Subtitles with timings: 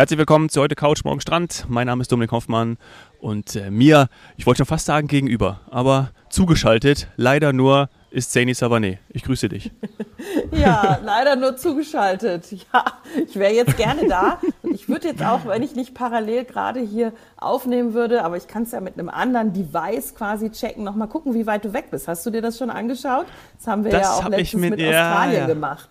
[0.00, 1.66] Herzlich willkommen zu heute Couch Morgen Strand.
[1.68, 2.78] Mein Name ist Dominik Hoffmann
[3.18, 8.52] und äh, mir, ich wollte schon fast sagen gegenüber, aber zugeschaltet, leider nur ist Zaini
[8.52, 8.96] Savané.
[9.10, 9.70] Ich grüße dich.
[10.52, 12.46] ja, leider nur zugeschaltet.
[12.72, 12.84] Ja,
[13.26, 14.40] ich wäre jetzt gerne da.
[14.72, 18.62] Ich würde jetzt auch, wenn ich nicht parallel gerade hier aufnehmen würde, aber ich kann
[18.62, 22.08] es ja mit einem anderen Device quasi checken, nochmal gucken, wie weit du weg bist.
[22.08, 23.26] Hast du dir das schon angeschaut?
[23.58, 25.46] Das haben wir das ja auch letztens mit, mit Australien ja.
[25.46, 25.90] gemacht.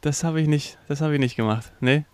[0.00, 1.70] Das habe ich nicht, das habe ich nicht gemacht.
[1.80, 2.06] Nee.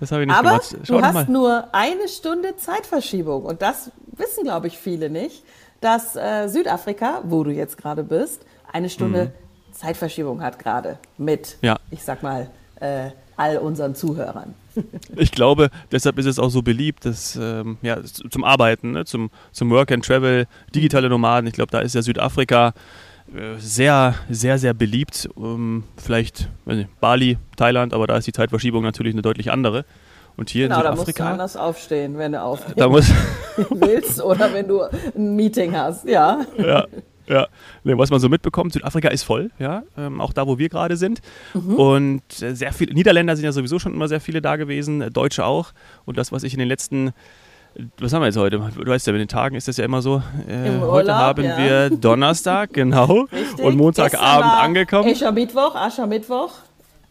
[0.00, 0.76] Das habe ich nicht Aber gemacht.
[0.82, 1.26] Schau du hast mal.
[1.28, 5.44] nur eine Stunde Zeitverschiebung und das wissen, glaube ich, viele nicht,
[5.80, 9.74] dass äh, Südafrika, wo du jetzt gerade bist, eine Stunde mhm.
[9.74, 11.78] Zeitverschiebung hat gerade mit, ja.
[11.90, 12.50] ich sag mal,
[12.80, 14.54] äh, all unseren Zuhörern.
[15.16, 19.30] ich glaube, deshalb ist es auch so beliebt, dass, ähm, ja, zum Arbeiten, ne, zum,
[19.52, 21.46] zum Work and Travel, digitale Nomaden.
[21.46, 22.74] Ich glaube, da ist ja Südafrika
[23.58, 25.28] sehr, sehr, sehr beliebt.
[25.34, 29.84] Um, vielleicht nicht, Bali, Thailand, aber da ist die Zeitverschiebung natürlich eine deutlich andere.
[30.36, 30.94] Und hier genau, in Südafrika.
[30.94, 33.10] Da musst du anders aufstehen, wenn du aufstehen da muss
[33.70, 36.46] willst oder wenn du ein Meeting hast, ja.
[36.56, 36.86] Ja,
[37.26, 37.46] ja.
[37.84, 40.96] Nee, was man so mitbekommt, Südafrika ist voll, ja, ähm, auch da, wo wir gerade
[40.96, 41.20] sind.
[41.54, 41.74] Mhm.
[41.74, 45.10] Und äh, sehr viele, Niederländer sind ja sowieso schon immer sehr viele da gewesen, äh,
[45.10, 45.72] Deutsche auch.
[46.06, 47.12] Und das, was ich in den letzten
[47.98, 48.58] was haben wir jetzt heute?
[48.58, 50.22] Du weißt ja, mit den Tagen ist das ja immer so.
[50.48, 51.58] Äh, Urlaub, heute haben ja.
[51.58, 53.26] wir Donnerstag, genau.
[53.32, 53.64] Richtig.
[53.64, 55.08] Und Montagabend angekommen.
[55.10, 56.52] Aschermittwoch, Aschermittwoch.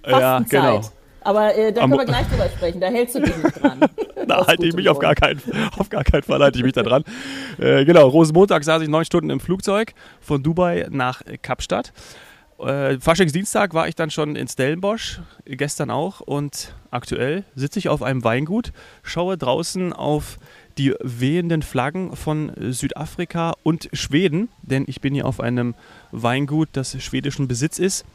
[0.06, 0.82] Ja, genau.
[1.22, 2.80] Aber äh, da Am können wir gleich drüber sprechen.
[2.80, 3.80] Da hältst du dich nicht dran.
[4.28, 5.42] da halte ich mich auf gar, keinen,
[5.78, 7.04] auf gar keinen Fall halte ich mich da dran.
[7.58, 11.92] Äh, genau, Rosenmontag saß ich neun Stunden im Flugzeug von Dubai nach Kapstadt.
[12.60, 16.20] Äh, Faschingsdienstag war ich dann schon in Stellenbosch, gestern auch.
[16.20, 18.72] Und aktuell sitze ich auf einem Weingut,
[19.04, 20.38] schaue draußen auf
[20.78, 25.76] die wehenden Flaggen von Südafrika und Schweden, denn ich bin hier auf einem
[26.12, 28.06] Weingut, das schwedischen Besitz ist.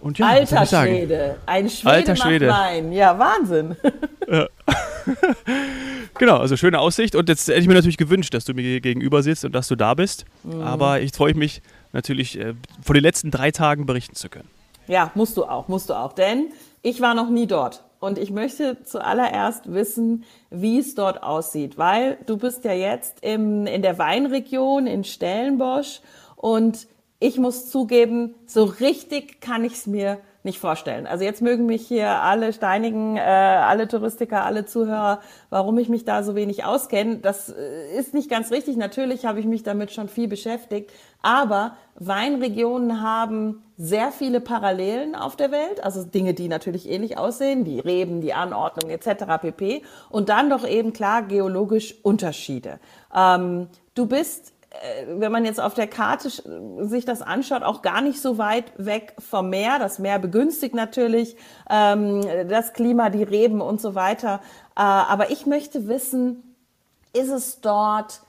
[0.00, 2.48] Und ja, Alter Schwede, ein Schwede Alter Schwede.
[2.48, 2.92] Wein.
[2.92, 3.76] Ja, Wahnsinn.
[4.30, 4.48] Ja.
[6.18, 7.14] genau, also schöne Aussicht.
[7.14, 9.76] Und jetzt hätte ich mir natürlich gewünscht, dass du mir gegenüber sitzt und dass du
[9.76, 10.26] da bist.
[10.42, 10.60] Mhm.
[10.60, 11.62] Aber ich freue mich
[11.94, 14.48] natürlich, äh, von den letzten drei Tagen berichten zu können.
[14.86, 16.12] Ja, musst du auch, musst du auch.
[16.12, 16.48] Denn
[16.82, 17.82] ich war noch nie dort.
[18.00, 23.66] Und ich möchte zuallererst wissen, wie es dort aussieht, weil du bist ja jetzt im,
[23.66, 26.00] in der Weinregion in Stellenbosch
[26.36, 26.86] und
[27.18, 31.06] ich muss zugeben, so richtig kann ich es mir nicht vorstellen.
[31.06, 36.04] Also jetzt mögen mich hier alle steinigen, äh, alle Touristiker, alle Zuhörer, warum ich mich
[36.04, 37.16] da so wenig auskenne.
[37.16, 38.76] Das äh, ist nicht ganz richtig.
[38.76, 40.90] Natürlich habe ich mich damit schon viel beschäftigt.
[41.22, 47.64] Aber Weinregionen haben sehr viele Parallelen auf der Welt, also Dinge, die natürlich ähnlich aussehen,
[47.64, 49.24] die Reben, die Anordnung etc.
[49.40, 49.82] pp.
[50.10, 52.78] Und dann doch eben klar geologisch Unterschiede.
[53.14, 54.53] Ähm, du bist
[55.06, 59.14] wenn man jetzt auf der Karte sich das anschaut, auch gar nicht so weit weg
[59.18, 59.78] vom Meer.
[59.78, 61.36] Das Meer begünstigt natürlich
[61.70, 64.40] ähm, das Klima, die Reben und so weiter.
[64.76, 66.56] Äh, aber ich möchte wissen,
[67.12, 68.20] ist es dort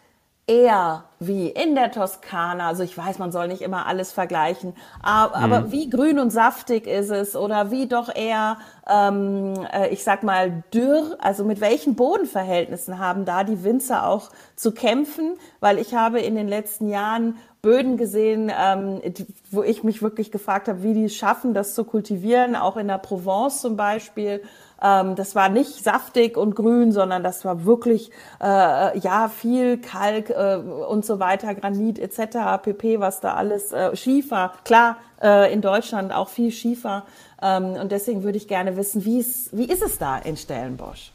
[0.48, 5.38] eher wie in der Toskana, also ich weiß, man soll nicht immer alles vergleichen, aber,
[5.38, 5.44] mhm.
[5.44, 8.58] aber wie grün und saftig ist es oder wie doch eher,
[8.88, 14.30] ähm, äh, ich sag mal, dürr, also mit welchen Bodenverhältnissen haben da die Winzer auch
[14.56, 19.02] zu kämpfen, weil ich habe in den letzten Jahren Böden gesehen, ähm,
[19.50, 22.88] wo ich mich wirklich gefragt habe, wie die es schaffen, das zu kultivieren, auch in
[22.88, 24.44] der Provence zum Beispiel
[24.82, 30.30] ähm, das war nicht saftig und grün, sondern das war wirklich äh, ja viel Kalk
[30.30, 32.62] äh, und so weiter, Granit etc.
[32.62, 33.00] pp.
[33.00, 37.04] Was da alles äh, Schiefer, klar äh, in Deutschland auch viel Schiefer
[37.42, 41.12] ähm, und deswegen würde ich gerne wissen, wie ist wie ist es da in Stellenbosch?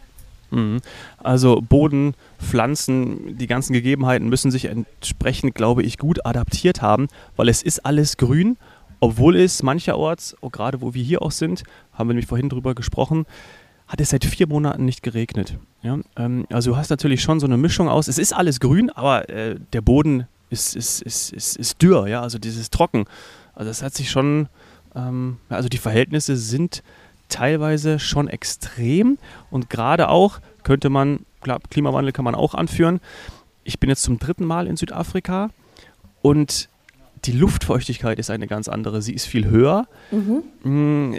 [0.51, 0.81] Mhm.
[1.19, 7.49] Also Boden, Pflanzen, die ganzen Gegebenheiten müssen sich entsprechend, glaube ich, gut adaptiert haben, weil
[7.49, 8.57] es ist alles grün
[9.01, 12.75] obwohl es mancherorts, auch gerade wo wir hier auch sind, haben wir nämlich vorhin drüber
[12.75, 13.27] gesprochen,
[13.89, 15.59] hat es seit vier Monaten nicht geregnet.
[15.83, 15.99] Ja?
[16.17, 18.07] Ähm, also du hast natürlich schon so eine Mischung aus.
[18.07, 22.23] Es ist alles grün, aber äh, der Boden ist, ist, ist, ist, ist dürr, ja,
[22.23, 23.07] also dieses Trocken.
[23.55, 24.49] Also es hat sich schon,
[24.95, 26.83] ähm, also die Verhältnisse sind
[27.29, 29.19] teilweise schon extrem
[29.51, 33.01] und gerade auch könnte man, klar, Klimawandel kann man auch anführen.
[33.65, 35.51] Ich bin jetzt zum dritten Mal in Südafrika
[36.23, 36.70] und
[37.25, 39.03] die Luftfeuchtigkeit ist eine ganz andere.
[39.03, 39.87] Sie ist viel höher.
[40.11, 40.43] Mhm.
[40.63, 41.17] Mm,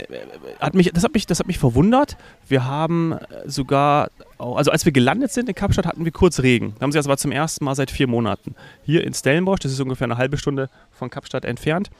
[0.59, 2.17] hat mich, das, hat mich, das hat mich verwundert.
[2.47, 3.15] Wir haben
[3.45, 4.09] sogar,
[4.39, 6.73] also als wir gelandet sind in Kapstadt, hatten wir kurz Regen.
[6.79, 8.55] Da haben sie das aber zum ersten Mal seit vier Monaten.
[8.83, 11.91] Hier in Stellenbosch, das ist ungefähr eine halbe Stunde von Kapstadt entfernt,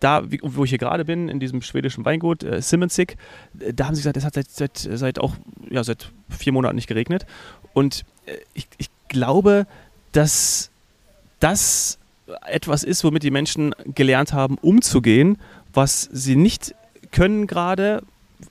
[0.00, 3.16] da, wo ich hier gerade bin, in diesem schwedischen Weingut, äh, Simmensig,
[3.58, 5.34] äh, da haben sie gesagt, es hat seit, seit, seit auch
[5.70, 7.26] ja, seit vier Monaten nicht geregnet.
[7.72, 9.66] Und äh, ich, ich glaube,
[10.12, 10.70] dass
[11.40, 11.98] das
[12.46, 15.38] etwas ist, womit die Menschen gelernt haben, umzugehen,
[15.72, 16.74] was sie nicht
[17.10, 18.02] können gerade,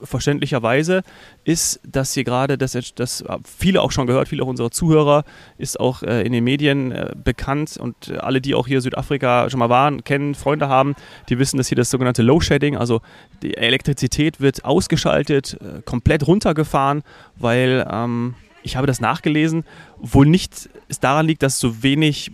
[0.01, 1.01] verständlicherweise
[1.43, 5.23] ist, dass hier gerade, das, das viele auch schon gehört, viele auch unserer Zuhörer,
[5.57, 9.59] ist auch äh, in den Medien äh, bekannt und alle, die auch hier Südafrika schon
[9.59, 10.95] mal waren, kennen, Freunde haben,
[11.29, 13.01] die wissen, dass hier das sogenannte Low Shedding, also
[13.41, 17.03] die Elektrizität wird ausgeschaltet, äh, komplett runtergefahren,
[17.37, 19.63] weil ähm, ich habe das nachgelesen,
[19.97, 22.31] wohl nicht es daran liegt, dass so wenig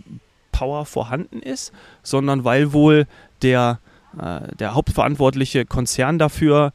[0.54, 1.72] Power vorhanden ist,
[2.04, 3.06] sondern weil wohl
[3.42, 3.80] der,
[4.16, 6.72] äh, der hauptverantwortliche Konzern dafür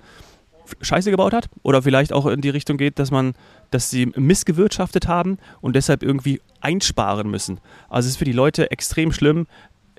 [0.81, 3.33] Scheiße gebaut hat oder vielleicht auch in die Richtung geht, dass man,
[3.71, 7.59] dass sie missgewirtschaftet haben und deshalb irgendwie einsparen müssen.
[7.89, 9.47] Also es ist für die Leute extrem schlimm,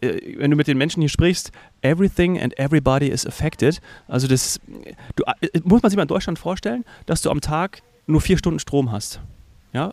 [0.03, 1.51] äh, wenn du mit den Menschen hier sprichst,
[1.81, 3.81] everything and everybody is affected.
[4.09, 4.61] Also das
[5.17, 8.37] du, äh, muss man sich mal in Deutschland vorstellen, dass du am Tag nur vier
[8.37, 9.21] Stunden Strom hast.
[9.73, 9.93] Ja,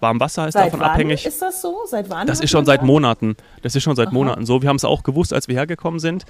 [0.00, 1.26] Warmwasser ist seit davon wann abhängig.
[1.26, 1.80] Ist das so?
[1.86, 2.26] Seit wann?
[2.26, 3.36] Das ist schon seit Monaten.
[3.62, 4.14] Das ist schon seit Aha.
[4.14, 4.62] Monaten so.
[4.62, 6.24] Wir haben es auch gewusst, als wir hergekommen sind.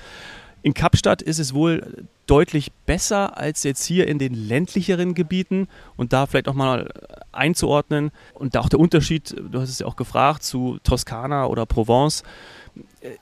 [0.62, 6.12] In Kapstadt ist es wohl deutlich besser als jetzt hier in den ländlicheren Gebieten und
[6.12, 6.90] da vielleicht auch mal
[7.32, 11.64] einzuordnen und da auch der Unterschied, du hast es ja auch gefragt, zu Toskana oder
[11.64, 12.24] Provence.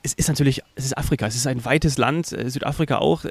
[0.03, 3.23] Es ist natürlich, es ist Afrika, es ist ein weites Land, äh, Südafrika auch.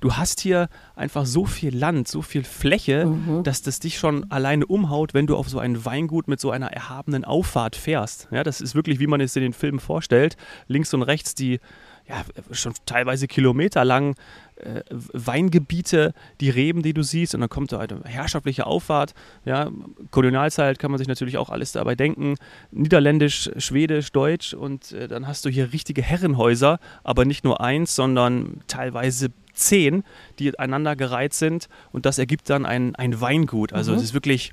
[0.00, 3.42] Du hast hier einfach so viel Land, so viel Fläche, mhm.
[3.42, 6.72] dass das dich schon alleine umhaut, wenn du auf so ein Weingut mit so einer
[6.72, 8.28] erhabenen Auffahrt fährst.
[8.30, 10.36] Ja, das ist wirklich, wie man es in den Filmen vorstellt.
[10.68, 11.60] Links und rechts die
[12.08, 14.14] ja, schon teilweise kilometerlang
[14.56, 19.14] äh, Weingebiete, die Reben, die du siehst, und dann kommt da eine herrschaftliche Auffahrt.
[19.44, 19.70] Ja,
[20.10, 22.36] Kolonialzeit kann man sich natürlich auch alles dabei denken.
[22.70, 27.94] Niederländisch, Schwedisch, Deutsch und äh, dann hast du hier richtige Herrenhäuser, aber nicht nur eins,
[27.94, 30.04] sondern teilweise zehn,
[30.38, 33.72] die einander gereiht sind und das ergibt dann ein, ein Weingut.
[33.72, 33.98] Also mhm.
[33.98, 34.52] es ist wirklich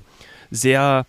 [0.50, 1.06] sehr,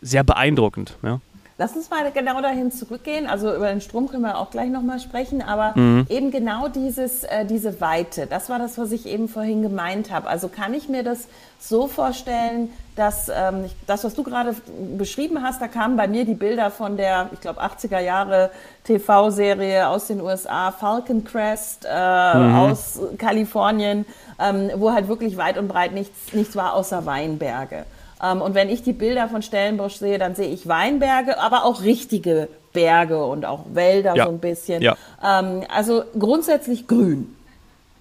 [0.00, 0.96] sehr beeindruckend.
[1.02, 1.20] Ja.
[1.62, 3.28] Lass uns mal genau dahin zurückgehen.
[3.28, 6.08] Also über den Strom können wir auch gleich nochmal sprechen, aber mhm.
[6.08, 10.26] eben genau dieses, äh, diese Weite, das war das, was ich eben vorhin gemeint habe.
[10.26, 11.28] Also kann ich mir das
[11.60, 14.56] so vorstellen, dass ähm, das, was du gerade
[14.98, 18.50] beschrieben hast, da kamen bei mir die Bilder von der, ich glaube, 80er Jahre
[18.82, 22.56] TV-Serie aus den USA, Falcon Crest äh, mhm.
[22.56, 24.04] aus Kalifornien,
[24.40, 27.84] ähm, wo halt wirklich weit und breit nichts, nichts war außer Weinberge.
[28.22, 31.82] Ähm, und wenn ich die Bilder von Stellenbosch sehe, dann sehe ich Weinberge, aber auch
[31.82, 34.24] richtige Berge und auch Wälder ja.
[34.24, 34.82] so ein bisschen.
[34.82, 34.96] Ja.
[35.22, 37.34] Ähm, also grundsätzlich grün.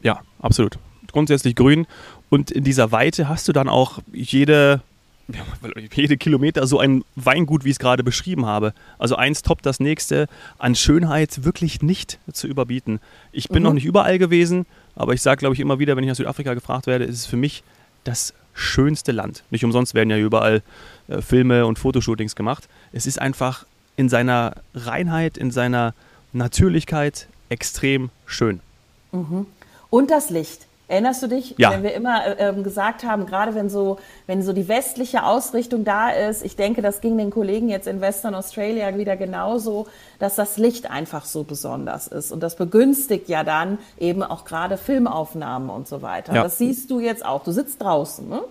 [0.02, 0.78] Ja, absolut.
[1.12, 1.88] Grundsätzlich grün.
[2.30, 4.82] Und in dieser Weite hast du dann auch jede,
[5.94, 8.74] jede Kilometer so ein Weingut, wie ich es gerade beschrieben habe.
[8.98, 10.28] Also eins toppt das nächste,
[10.58, 13.00] an Schönheit wirklich nicht zu überbieten.
[13.32, 13.64] Ich bin mhm.
[13.64, 14.66] noch nicht überall gewesen,
[14.96, 17.26] aber ich sage, glaube ich, immer wieder, wenn ich nach Südafrika gefragt werde, ist es
[17.26, 17.64] für mich
[18.04, 19.44] das schönste Land.
[19.50, 20.62] Nicht umsonst werden ja überall
[21.08, 22.68] äh, Filme und Fotoshootings gemacht.
[22.92, 23.66] Es ist einfach
[23.96, 25.94] in seiner Reinheit, in seiner
[26.34, 28.62] Natürlichkeit extrem schön.
[29.12, 29.46] Mhm.
[29.90, 30.68] Und das Licht.
[30.92, 31.72] Erinnerst du dich, ja.
[31.72, 33.98] wenn wir immer äh, ähm, gesagt haben, gerade wenn so,
[34.28, 38.02] wenn so die westliche Ausrichtung da ist, ich denke, das ging den Kollegen jetzt in
[38.02, 39.88] Western Australia wieder genauso,
[40.20, 42.34] dass das Licht einfach so besonders ist.
[42.34, 46.36] Und das begünstigt ja dann eben auch gerade Filmaufnahmen und so weiter.
[46.36, 46.44] Ja.
[46.44, 47.46] Das siehst du jetzt auch.
[47.46, 48.42] Du sitzt draußen, ne?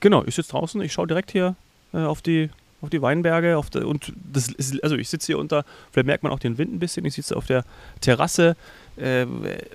[0.00, 1.54] Genau, ich sitze draußen, ich schaue direkt hier
[1.92, 2.48] äh, auf die
[2.80, 6.22] auf die Weinberge auf der, und das ist, also ich sitze hier unter, vielleicht merkt
[6.22, 7.64] man auch den Wind ein bisschen, ich sitze auf der
[8.00, 8.56] Terrasse.
[8.96, 9.26] Äh,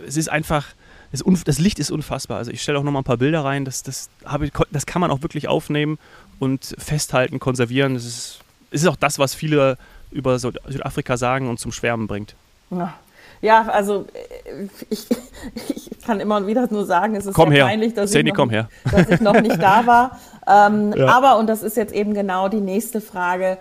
[0.07, 0.65] es ist einfach,
[1.11, 2.37] das, das Licht ist unfassbar.
[2.37, 3.65] Also ich stelle auch noch mal ein paar Bilder rein.
[3.65, 4.09] Das, das,
[4.41, 5.97] ich, das kann man auch wirklich aufnehmen
[6.39, 7.95] und festhalten, konservieren.
[7.95, 8.39] Das ist,
[8.71, 9.77] ist auch das, was viele
[10.11, 12.35] über Südafrika sagen und zum Schwärmen bringt.
[13.41, 15.07] Ja, also äh, ich,
[15.75, 17.65] ich kann immer wieder nur sagen, es ist komm her.
[17.65, 18.49] peinlich, dass, Sandy, ich noch,
[18.91, 20.19] dass ich noch nicht da war.
[20.51, 21.05] Ähm, ja.
[21.05, 23.59] Aber, und das ist jetzt eben genau die nächste Frage,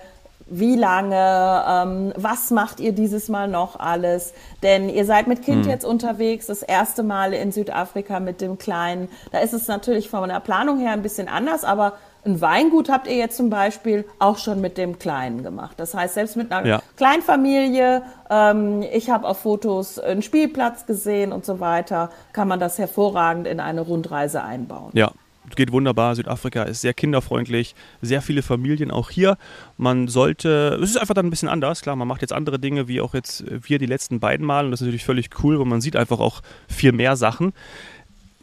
[0.50, 4.32] wie lange, ähm, was macht ihr dieses Mal noch alles?
[4.62, 5.70] Denn ihr seid mit Kind hm.
[5.70, 9.08] jetzt unterwegs, das erste Mal in Südafrika mit dem Kleinen.
[9.32, 13.06] Da ist es natürlich von der Planung her ein bisschen anders, aber ein Weingut habt
[13.06, 15.78] ihr jetzt zum Beispiel auch schon mit dem Kleinen gemacht.
[15.78, 16.82] Das heißt, selbst mit einer ja.
[16.96, 22.78] Kleinfamilie, ähm, ich habe auf Fotos einen Spielplatz gesehen und so weiter, kann man das
[22.78, 24.90] hervorragend in eine Rundreise einbauen.
[24.94, 25.12] Ja,
[25.56, 26.14] geht wunderbar.
[26.14, 29.36] Südafrika ist sehr kinderfreundlich, sehr viele Familien auch hier.
[29.76, 31.82] Man sollte, es ist einfach dann ein bisschen anders.
[31.82, 34.64] Klar, man macht jetzt andere Dinge, wie auch jetzt wir die letzten beiden Mal.
[34.64, 37.52] Und das ist natürlich völlig cool, weil man sieht einfach auch viel mehr Sachen.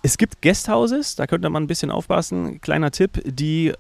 [0.02, 2.62] Es gibt Guesthouses, da könnte man ein bisschen aufpassen.
[2.62, 3.76] Kleiner Tipp, die, äh,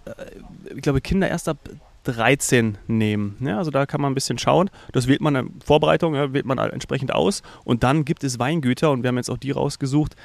[0.75, 1.57] ich glaube, Kinder erst ab
[2.05, 3.37] 13 nehmen.
[3.41, 4.69] Ja, also da kann man ein bisschen schauen.
[4.93, 7.41] Das wählt man in Vorbereitung, ja, wählt man entsprechend aus.
[7.63, 10.15] Und dann gibt es Weingüter und wir haben jetzt auch die rausgesucht,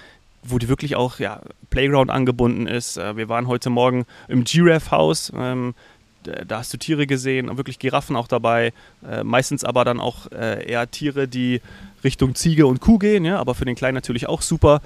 [0.43, 2.97] wo die wirklich auch ja, Playground angebunden ist.
[2.97, 5.33] Äh, wir waren heute Morgen im Giraffe-Haus.
[5.37, 5.75] Ähm,
[6.23, 8.73] da hast du Tiere gesehen, wirklich Giraffen auch dabei.
[9.09, 11.63] Äh, meistens aber dann auch äh, eher Tiere, die
[12.05, 14.83] Richtung Ziege und Kuh gehen, ja, aber für den Kleinen natürlich auch super.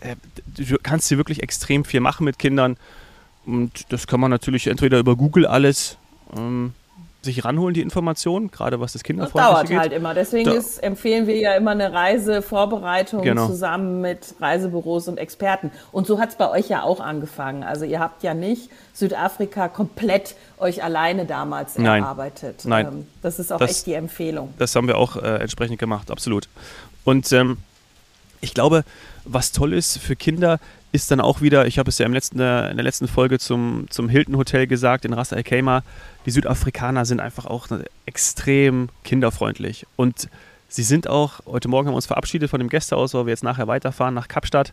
[0.00, 2.76] äh, du kannst hier wirklich extrem viel machen mit Kindern.
[3.46, 5.98] Und das kann man natürlich entweder über Google alles
[6.36, 6.72] ähm,
[7.26, 9.78] sich ranholen, die Informationen, gerade was das Kinderfreundliche Das dauert geht.
[9.78, 10.14] halt immer.
[10.14, 13.46] Deswegen ist, empfehlen wir ja immer eine Reisevorbereitung Genau.
[13.46, 15.70] zusammen mit Reisebüros und Experten.
[15.92, 17.62] Und so hat es bei euch ja auch angefangen.
[17.62, 22.02] Also ihr habt ja nicht Südafrika komplett euch alleine damals Nein.
[22.02, 22.62] erarbeitet.
[22.64, 22.86] Nein.
[22.86, 24.54] Ähm, Das ist auch Das- echt die Empfehlung.
[24.58, 26.48] Das haben wir auch äh, entsprechend gemacht, absolut.
[27.04, 27.58] Und ähm,
[28.40, 28.84] ich glaube,
[29.24, 30.60] was toll ist für Kinder,
[30.92, 33.38] ist dann auch wieder, ich habe es ja im letzten, äh, in der letzten Folge
[33.38, 35.82] zum, zum Hilton Hotel gesagt, in Ras Al Khaimah,
[36.24, 39.86] die Südafrikaner sind einfach auch äh, extrem kinderfreundlich.
[39.96, 40.28] Und
[40.68, 43.44] sie sind auch, heute Morgen haben wir uns verabschiedet von dem Gästehaus, weil wir jetzt
[43.44, 44.72] nachher weiterfahren nach Kapstadt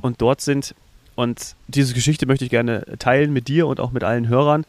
[0.00, 0.74] und dort sind.
[1.16, 4.64] Und diese Geschichte möchte ich gerne teilen mit dir und auch mit allen Hörern.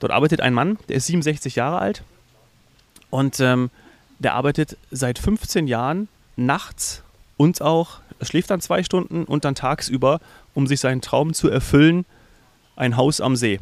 [0.00, 2.02] Dort arbeitet ein Mann, der ist 67 Jahre alt
[3.10, 3.70] und ähm,
[4.18, 7.02] der arbeitet seit 15 Jahren nachts
[7.38, 10.20] und auch, er schläft dann zwei Stunden und dann tagsüber,
[10.54, 12.04] um sich seinen Traum zu erfüllen,
[12.76, 13.60] ein Haus am See.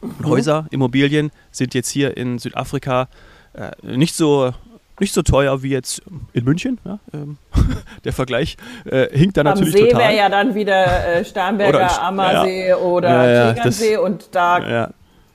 [0.00, 3.08] Und Häuser, Immobilien sind jetzt hier in Südafrika
[3.54, 4.52] äh, nicht so
[5.00, 6.78] nicht so teuer wie jetzt in München.
[6.84, 7.38] Ja, ähm,
[8.04, 10.00] der Vergleich äh, hinkt da Am natürlich See total.
[10.00, 14.68] wäre ja dann wieder äh, Starnberger Oder Ammersee oder Ja, ja, Tegernsee das- und da
[14.68, 14.90] ja,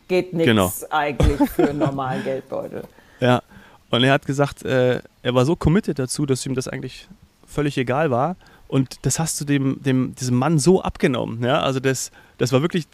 [0.07, 0.71] geht nichts genau.
[0.89, 2.83] eigentlich für einen normalen Geldbeutel.
[3.19, 3.41] Ja,
[3.89, 7.07] und er hat gesagt, äh, er war so committed dazu, dass ihm das eigentlich
[7.53, 8.36] völlig egal war.
[8.67, 11.43] Und das hast du dem, dem, diesem Mann so abgenommen.
[11.43, 11.62] Ja?
[11.62, 12.88] Also das, das war wirklich,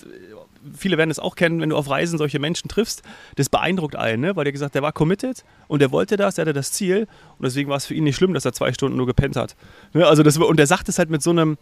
[0.76, 3.02] viele werden es auch kennen, wenn du auf Reisen solche Menschen triffst,
[3.36, 4.36] das beeindruckt einen, ne?
[4.36, 7.46] weil er gesagt, der war committed und er wollte das, er hatte das Ziel und
[7.46, 9.56] deswegen war es für ihn nicht schlimm, dass er zwei Stunden nur gepennt hat.
[9.94, 10.06] Ne?
[10.06, 11.58] Also das, und er sagt es halt mit so einem,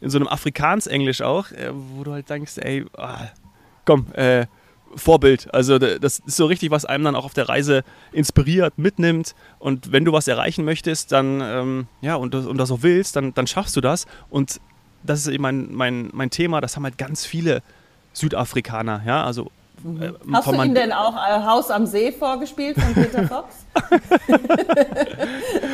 [0.00, 3.28] in so einem Afrikaans-Englisch auch, äh, wo du halt denkst, ey, ah,
[3.84, 4.46] komm, äh,
[4.94, 5.52] Vorbild.
[5.54, 7.82] Also das ist so richtig, was einem dann auch auf der Reise
[8.12, 9.34] inspiriert, mitnimmt.
[9.58, 13.16] Und wenn du was erreichen möchtest, dann, ähm, ja, und, das- und das auch willst,
[13.16, 14.06] dann, dann schaffst du das.
[14.30, 14.60] Und
[15.02, 17.62] das ist eben mein, mein, mein Thema, das haben halt ganz viele
[18.12, 19.50] Südafrikaner, ja, also
[20.00, 23.66] äh, Hast du ihm denn auch äh, Haus am See vorgespielt von Peter Fox?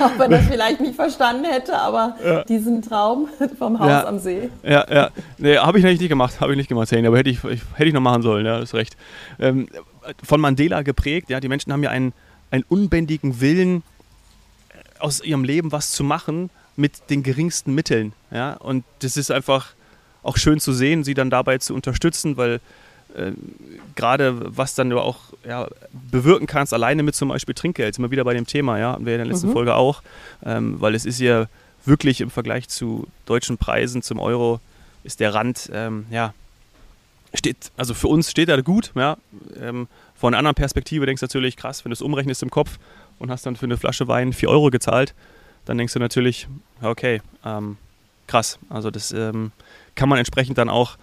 [0.00, 4.06] auch wenn er es vielleicht nicht verstanden hätte, aber diesen Traum vom Haus Ja.
[4.06, 4.50] am See.
[4.62, 5.10] Ja, ja.
[5.38, 6.40] Nee, habe ich eigentlich nicht gemacht.
[6.40, 8.74] Habe ich nicht gemacht, aber hätte ich, ich, hätte ich noch machen sollen, ja, ist
[8.74, 8.96] recht.
[9.38, 9.68] Ähm,
[10.22, 12.12] von Mandela geprägt, ja, die Menschen haben ja einen,
[12.50, 13.82] einen unbändigen Willen,
[14.70, 18.12] äh, aus ihrem Leben was zu machen mit den geringsten Mitteln.
[18.30, 18.54] Ja?
[18.54, 19.74] Und das ist einfach
[20.22, 22.60] auch schön zu sehen, sie dann dabei zu unterstützen, weil
[23.18, 23.32] äh,
[23.96, 25.68] gerade was dann du auch ja,
[26.10, 29.06] bewirken kannst, alleine mit zum Beispiel Trinkgeld, sind wir wieder bei dem Thema, ja, hatten
[29.06, 30.02] wir in der letzten Folge auch,
[30.44, 31.46] ähm, weil es ist ja
[31.84, 34.60] wirklich im Vergleich zu deutschen Preisen zum Euro
[35.04, 36.34] ist der Rand, ähm, ja,
[37.34, 39.16] steht, also für uns steht er gut, ja.
[39.60, 42.78] Ähm, von einer anderen Perspektive denkst du natürlich, krass, wenn du es umrechnest im Kopf
[43.18, 45.14] und hast dann für eine Flasche Wein 4 Euro gezahlt,
[45.64, 46.48] dann denkst du natürlich,
[46.82, 47.76] okay, ähm,
[48.26, 48.58] krass.
[48.68, 49.52] Also das ähm,
[49.94, 50.96] kann man entsprechend dann auch,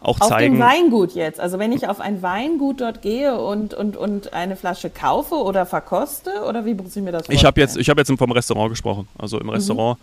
[0.00, 0.54] auch Auf zeigen.
[0.54, 1.40] dem Weingut jetzt.
[1.40, 5.66] Also wenn ich auf ein Weingut dort gehe und, und, und eine Flasche kaufe oder
[5.66, 7.36] verkoste, oder wie muss ich mir das vorstellen?
[7.36, 9.08] Ich habe jetzt, ich hab jetzt vom Restaurant gesprochen.
[9.18, 9.98] Also im Restaurant,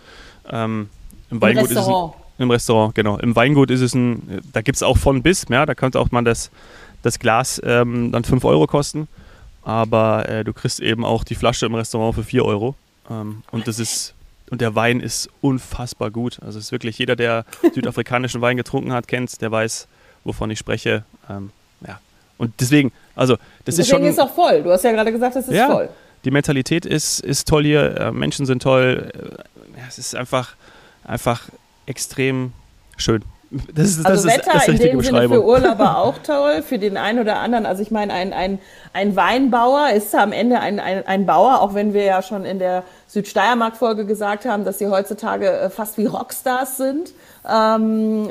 [0.51, 0.89] ähm,
[1.31, 2.13] im Weingut ist es ein, Restaurant.
[2.37, 3.17] im Restaurant, genau.
[3.17, 6.11] Im Weingut ist es ein, da gibt es auch von bis, ja, da könnte auch
[6.11, 6.51] mal das,
[7.01, 9.07] das Glas ähm, dann 5 Euro kosten.
[9.63, 12.75] Aber äh, du kriegst eben auch die Flasche im Restaurant für 4 Euro.
[13.09, 14.14] Ähm, und das ist,
[14.55, 16.39] und der Wein ist unfassbar gut.
[16.41, 17.43] Also es ist wirklich, jeder, der
[17.73, 19.87] südafrikanischen Wein getrunken hat, kennt, der weiß,
[20.23, 21.03] wovon ich spreche.
[21.29, 21.49] Ähm,
[21.85, 21.99] ja.
[22.37, 23.35] Und deswegen, also
[23.65, 24.09] das ist Deswegen schon.
[24.11, 24.63] ist auch voll.
[24.63, 25.67] Du hast ja gerade gesagt, es ist Ja.
[25.67, 25.89] voll.
[26.23, 29.11] Die Mentalität ist, ist toll hier, äh, Menschen sind toll.
[29.13, 30.55] Äh, ja, es ist einfach,
[31.03, 31.49] einfach
[31.85, 32.53] extrem
[32.95, 33.23] schön.
[33.73, 35.43] Das ist, das Also ist, Wetter das ist in dem Sinne für.
[35.43, 37.65] Urlauber auch toll, für den einen oder anderen.
[37.65, 38.59] Also ich meine, ein, ein,
[38.93, 42.59] ein Weinbauer ist am Ende ein, ein, ein Bauer, auch wenn wir ja schon in
[42.59, 47.13] der Südsteiermark-Folge gesagt haben, dass sie heutzutage äh, fast wie Rockstars sind.
[47.47, 48.29] Ähm,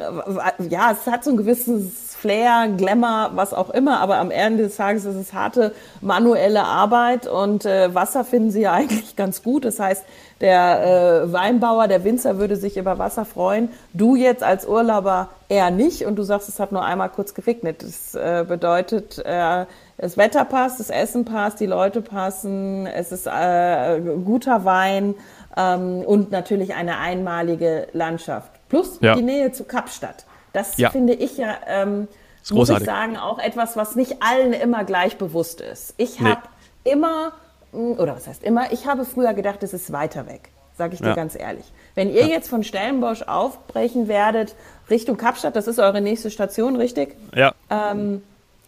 [0.69, 4.77] ja, es hat so ein gewisses Flair, Glamour, was auch immer, aber am Ende des
[4.77, 9.67] Tages ist es harte manuelle Arbeit und äh, Wasser finden sie ja eigentlich ganz gut.
[9.67, 10.03] Das heißt,
[10.41, 13.69] der äh, Weinbauer, der Winzer würde sich über Wasser freuen.
[13.93, 17.83] Du jetzt als Urlauber eher nicht und du sagst, es hat nur einmal kurz geregnet.
[17.83, 19.67] Das äh, bedeutet, äh,
[19.99, 25.15] das Wetter passt, das Essen passt, die Leute passen, es ist äh, guter Wein
[25.59, 28.49] ähm, und natürlich eine einmalige Landschaft.
[28.71, 29.15] Plus Ja.
[29.15, 30.25] die Nähe zu Kapstadt.
[30.55, 30.89] Das Ja.
[30.91, 32.09] finde ich ja, ähm,
[32.51, 35.93] muss ich sagen, auch etwas, was nicht allen immer gleich bewusst ist.
[35.99, 36.31] Ich Nee.
[36.31, 36.43] habe
[36.85, 37.33] immer,
[37.73, 40.49] mh, oder was heißt immer, ich habe früher gedacht, es ist weiter weg.
[40.79, 41.15] Sage ich dir Ja.
[41.15, 41.65] ganz ehrlich.
[41.95, 44.55] Wenn ihr jetzt von Stellenbosch aufbrechen werdet
[44.91, 47.15] Richtung Kapstadt, das ist eure nächste Station, richtig?
[47.35, 47.53] Ja,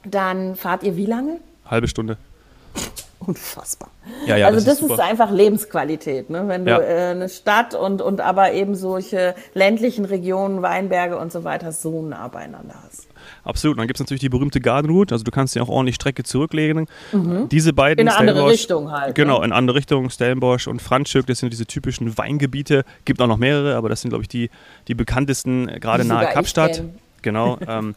[0.05, 1.41] Dann fahrt ihr wie lange?
[1.69, 2.17] halbe Stunde.
[3.27, 3.91] Unfassbar.
[4.27, 5.05] Ja, ja, also das das, ist ist, super.
[5.05, 6.45] einfach Lebensqualität, ne?
[6.47, 6.81] wenn du Ja.
[6.81, 12.03] äh, eine Stadt und, und aber eben solche ländlichen Regionen, Weinberge und so weiter so
[12.03, 13.09] nah beieinander hast.
[13.43, 13.75] Absolut.
[13.77, 15.97] Und dann gibt es natürlich die berühmte Garden Route, also du kannst ja auch ordentlich
[15.97, 16.87] Strecke zurücklegen.
[17.51, 18.09] Diese beiden Mhm.
[18.09, 19.47] In eine andere Richtung halt, Genau, ne?
[19.47, 20.11] in andere Richtung.
[20.11, 22.85] Stellenbosch und Franschhoek, das sind diese typischen Weingebiete.
[23.05, 24.51] Gibt auch noch mehrere, aber das sind, glaube ich, die,
[24.89, 26.83] die bekanntesten, äh, gerade nahe Kapstadt.
[27.23, 27.59] Genau.
[27.69, 27.95] ähm,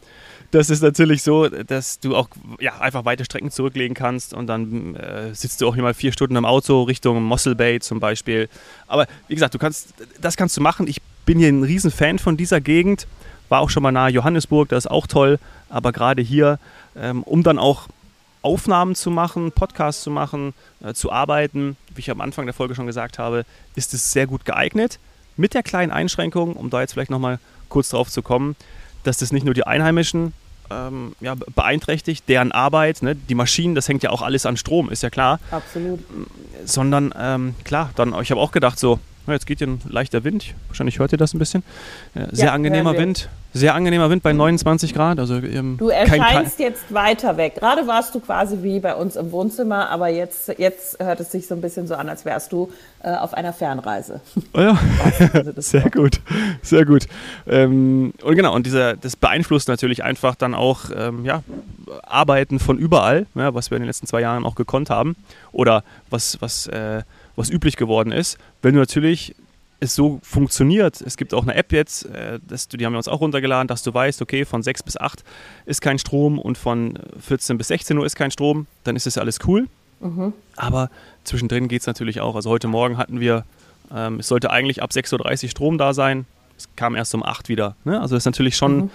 [0.50, 2.28] das ist natürlich so, dass du auch
[2.58, 6.36] ja, einfach weite Strecken zurücklegen kannst und dann äh, sitzt du auch mal vier Stunden
[6.36, 8.48] im Auto Richtung Mossel Bay zum Beispiel.
[8.88, 10.88] Aber wie gesagt, du kannst, das kannst du machen.
[10.88, 13.06] Ich bin hier ein riesen Fan von dieser Gegend.
[13.48, 15.38] War auch schon mal nahe Johannesburg, das ist auch toll.
[15.68, 16.58] Aber gerade hier,
[16.96, 17.88] ähm, um dann auch
[18.42, 22.74] Aufnahmen zu machen, Podcasts zu machen, äh, zu arbeiten, wie ich am Anfang der Folge
[22.74, 23.44] schon gesagt habe,
[23.76, 24.98] ist es sehr gut geeignet.
[25.36, 27.38] Mit der kleinen Einschränkung, um da jetzt vielleicht nochmal
[27.68, 28.56] kurz drauf zu kommen,
[29.04, 30.32] dass das nicht nur die Einheimischen
[30.70, 34.56] ähm, ja, be- beeinträchtigt, deren Arbeit, ne, die Maschinen, das hängt ja auch alles an
[34.56, 36.00] Strom, ist ja klar, Absolut.
[36.64, 40.24] sondern ähm, klar, dann, ich habe auch gedacht so, na, jetzt geht hier ein leichter
[40.24, 41.62] Wind, wahrscheinlich hört ihr das ein bisschen,
[42.14, 42.96] äh, sehr Ja, angenehmer.
[42.96, 47.56] Wind, sehr angenehmer Wind bei 29 Grad, also ähm, Du erscheinst jetzt weiter weg.
[47.56, 51.46] Gerade warst du quasi wie bei uns im Wohnzimmer, aber jetzt, jetzt hört es sich
[51.46, 52.70] so ein bisschen so an, als wärst du
[53.02, 54.20] äh, auf einer Fernreise.
[54.52, 54.78] Oh ja.
[55.56, 56.20] Sehr gut,
[56.62, 57.06] sehr gut.
[57.46, 61.42] Ähm, und genau, und dieser, das beeinflusst natürlich einfach dann auch ähm, ja,
[62.02, 65.14] Arbeiten von überall, ja, was wir in den letzten zwei Jahren auch gekonnt haben
[65.52, 67.02] oder was, was, äh,
[67.36, 68.38] was üblich geworden ist.
[68.62, 69.34] Wenn du natürlich
[69.80, 73.08] es so funktioniert, es gibt auch eine App jetzt, äh, das, die haben wir uns
[73.08, 75.24] auch runtergeladen, dass du weißt, okay, von 6 bis 8
[75.64, 79.16] ist kein Strom und von 14 bis 16 Uhr ist kein Strom, dann ist das
[79.18, 79.66] alles cool.
[80.56, 80.90] Aber
[81.24, 82.36] zwischendrin geht es natürlich auch.
[82.36, 83.44] Also heute Morgen hatten wir,
[83.94, 86.26] ähm, es sollte eigentlich ab 6.30 Uhr Strom da sein.
[86.56, 87.74] Es kam erst um 8 wieder.
[87.84, 87.98] Ne?
[88.00, 88.90] Also das ist natürlich schon,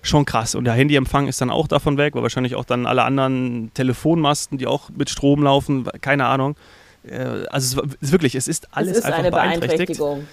[0.00, 0.54] schon krass.
[0.54, 4.56] Und der Handyempfang ist dann auch davon weg, weil wahrscheinlich auch dann alle anderen Telefonmasten,
[4.56, 6.56] die auch mit Strom laufen, keine Ahnung.
[7.08, 9.98] Äh, also es wirklich, es ist alles es ist einfach eine beeinträchtigt.
[9.98, 10.28] Beeinträchtigung.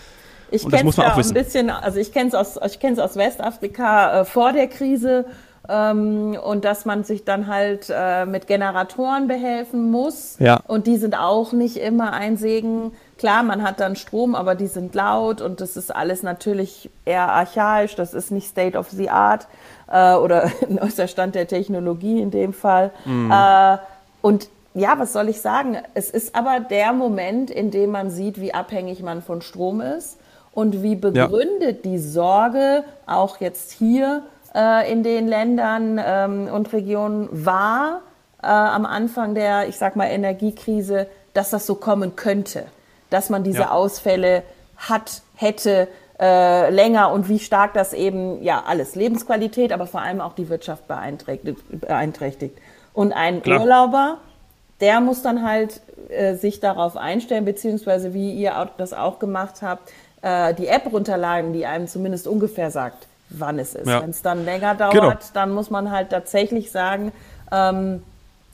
[0.52, 3.16] Ich kenne es auch ein bisschen, also ich kenne es aus, ich kenne es aus
[3.16, 5.26] Westafrika äh, vor der Krise
[5.70, 10.36] ähm, und dass man sich dann halt äh, mit Generatoren behelfen muss.
[10.40, 10.62] Ja.
[10.68, 12.92] Und die sind auch nicht immer ein Segen.
[13.18, 17.30] Klar, man hat dann Strom, aber die sind laut und das ist alles natürlich eher
[17.30, 17.96] archaisch.
[17.96, 19.48] Das ist nicht State of the Art
[19.90, 22.92] äh, oder neuester Stand der Technologie in dem Fall.
[23.06, 23.32] Mhm.
[23.32, 23.78] Äh,
[24.22, 25.78] und ja, was soll ich sagen?
[25.94, 30.18] Es ist aber der Moment, in dem man sieht, wie abhängig man von Strom ist
[30.54, 34.24] und wie begründet die Sorge auch jetzt hier
[34.56, 38.02] äh, in den Ländern ähm, und Regionen war
[38.42, 42.66] äh, am Anfang der, ich sag mal, Energiekrise, dass das so kommen könnte,
[43.10, 43.72] dass man diese Ja.
[43.72, 44.44] Ausfälle
[44.78, 45.88] hat, hätte,
[46.20, 50.50] äh, länger und wie stark das eben, ja, alles, Lebensqualität, aber vor allem auch die
[50.50, 51.58] Wirtschaft beeinträchtigt.
[51.82, 52.58] beeinträchtigt.
[52.94, 53.62] Und ein Klar.
[53.62, 54.18] Urlauber,
[54.82, 59.92] der muss dann halt äh, sich darauf einstellen, beziehungsweise wie ihr das auch gemacht habt,
[60.22, 63.88] äh, die App runterladen, die einem zumindest ungefähr sagt, wann es ist.
[63.88, 64.02] Ja.
[64.02, 65.14] Wenn es dann länger dauert, Genau.
[65.34, 67.12] dann muss man halt tatsächlich sagen,
[67.52, 68.04] ähm,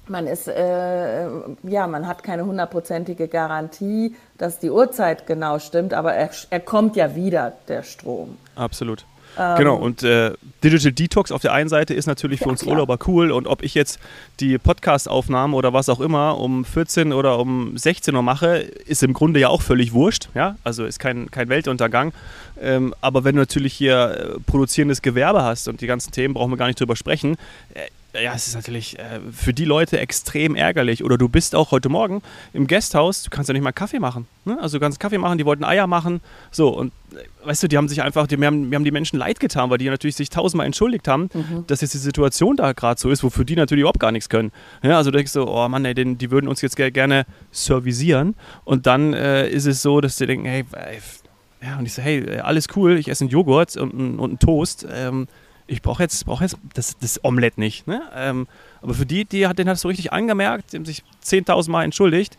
[0.08, 1.28] man ist, äh,
[1.64, 6.96] ja, man hat keine hundertprozentige Garantie, dass die Uhrzeit genau stimmt, aber er, er kommt
[6.96, 8.38] ja wieder, der Strom.
[8.56, 9.06] Absolut.
[9.38, 9.58] Ähm.
[9.58, 10.32] genau, und äh,
[10.64, 12.74] Digital Detox auf der einen Seite ist natürlich für Ja, uns klar.
[12.74, 14.00] Urlauber cool und ob ich jetzt
[14.40, 19.14] die Podcast-Aufnahmen oder was auch immer um 14 oder um 16 Uhr mache, ist im
[19.14, 22.14] Grunde ja auch völlig wurscht, ja, also ist kein, kein Weltuntergang,
[22.60, 26.52] ähm, aber wenn du natürlich hier äh, produzierendes Gewerbe hast und die ganzen Themen, brauchen
[26.52, 27.38] wir gar nicht drüber sprechen,
[27.74, 27.82] äh,
[28.22, 31.04] ja, es ist natürlich äh, für die Leute extrem ärgerlich.
[31.04, 32.22] Oder du bist auch heute Morgen
[32.54, 34.28] im Gasthaus, du kannst ja nicht mal Kaffee machen.
[34.46, 34.58] Ne?
[34.62, 36.22] Also du kannst Kaffee machen, die wollten Eier machen.
[36.52, 38.92] So, und äh, weißt du, die haben sich einfach, die, wir, haben, wir haben die
[38.92, 41.30] Menschen leid getan, weil die natürlich sich tausendmal entschuldigt haben,
[41.68, 44.52] dass jetzt die Situation da gerade so ist, wofür die natürlich überhaupt gar nichts können.
[44.84, 47.26] Ja, also du denkst so, oh Mann, ey, den, die würden uns jetzt ge- gerne
[47.52, 48.36] servisieren.
[48.66, 51.00] Und dann äh, ist es so, dass die denken, hey, ey,
[51.62, 54.30] ja, und ich so, hey, äh, alles cool, ich esse einen Joghurt und, einen- und
[54.32, 54.86] einen Toast.
[54.94, 55.28] Ähm,
[55.68, 57.88] ich brauche jetzt, brauch jetzt das, das Omelett nicht.
[57.88, 58.02] Ne?
[58.16, 58.48] Ähm,
[58.82, 61.70] aber für die, die hat den hat es so richtig angemerkt, die haben sich 10.000
[61.70, 62.38] Mal entschuldigt.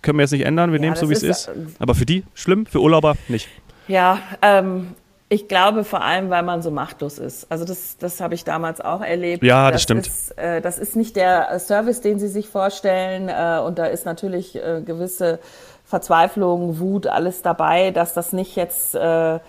[0.00, 1.52] Können wir jetzt nicht ändern, wir Ja, nehmen es so, wie das es ist, äh,
[1.78, 3.48] Aber für die schlimm, für Urlauber nicht.
[3.88, 4.94] Ja, ähm,
[5.28, 7.50] ich glaube vor allem, weil man so machtlos ist.
[7.50, 9.42] Also das, das habe ich damals auch erlebt.
[9.42, 10.06] Ja, das stimmt.
[10.06, 13.28] Ist, äh, das ist nicht der Service, den Sie sich vorstellen.
[13.28, 15.40] Äh, und da ist natürlich äh, gewisse
[15.84, 19.40] Verzweiflung, Wut, alles dabei, dass das nicht jetzt äh,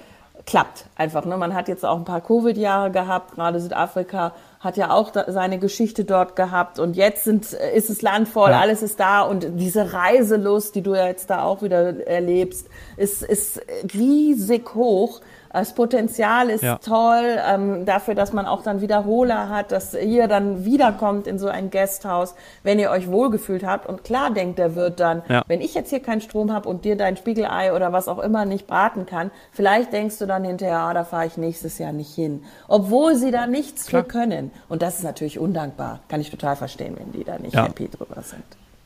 [0.46, 0.86] klappt.
[0.96, 1.26] Einfach.
[1.26, 1.38] Ne?
[1.38, 3.36] Man hat jetzt auch ein paar Covid-Jahre gehabt.
[3.36, 6.80] Gerade Südafrika hat ja auch da, seine Geschichte dort gehabt.
[6.80, 8.60] Und jetzt sind, äh, ist das Land voll, Ja.
[8.60, 9.22] alles ist da.
[9.22, 13.62] Und diese Reiselust, die du ja jetzt da auch wieder erlebst, ist, ist
[13.94, 15.22] riesig hoch.
[15.54, 16.80] Das Potenzial ist ja.
[16.80, 21.48] toll, ähm, dafür, dass man auch dann Wiederholer hat, dass ihr dann wiederkommt in so
[21.48, 23.88] ein Gasthaus, wenn ihr euch wohlgefühlt habt.
[23.88, 25.44] Und klar denkt der Wirt dann, ja.
[25.48, 28.46] wenn ich jetzt hier keinen Strom habe und dir dein Spiegelei oder was auch immer
[28.46, 32.14] nicht braten kann, vielleicht denkst du dann hinterher, ah, da fahre ich nächstes Jahr nicht
[32.14, 32.44] hin.
[32.68, 34.04] Obwohl sie da nichts klar.
[34.04, 34.52] für können.
[34.70, 36.00] Und das ist natürlich undankbar.
[36.08, 37.66] Kann ich total verstehen, wenn die da nicht ja.
[37.66, 38.44] happy drüber sind.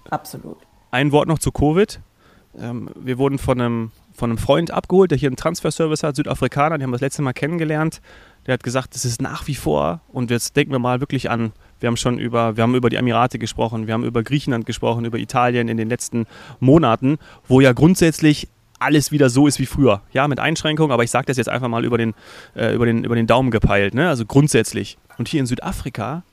[0.09, 0.57] Absolut.
[0.91, 2.01] Ein Wort noch zu Covid.
[2.59, 6.77] Ähm, wir wurden von einem, von einem Freund abgeholt, der hier einen Transferservice hat, Südafrikaner,
[6.77, 8.01] die haben wir das letzte Mal kennengelernt.
[8.47, 11.51] Der hat gesagt, das ist nach wie vor, und jetzt denken wir mal wirklich an,
[11.79, 15.05] wir haben schon über, wir haben über die Emirate gesprochen, wir haben über Griechenland gesprochen,
[15.05, 16.25] über Italien in den letzten
[16.59, 18.47] Monaten, wo ja grundsätzlich
[18.79, 20.01] alles wieder so ist wie früher.
[20.11, 22.15] Ja, mit Einschränkungen, aber ich sage das jetzt einfach mal über den,
[22.55, 24.09] äh, über den, über den Daumen gepeilt, ne?
[24.09, 24.97] also grundsätzlich.
[25.19, 26.23] Und hier in Südafrika,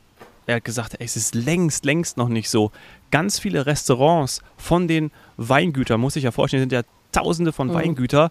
[0.47, 2.71] er hat gesagt, ey, es ist längst, längst noch nicht so.
[3.11, 6.83] Ganz viele Restaurants von den Weingütern, muss ich ja vorstellen, sind ja
[7.15, 7.75] tausende von mhm.
[7.75, 8.31] Weingüter,